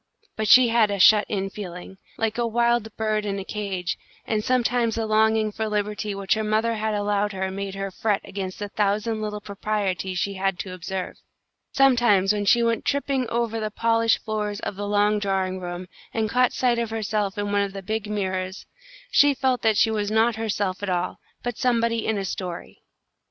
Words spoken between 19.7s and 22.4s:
she was not herself at all, but somebody in a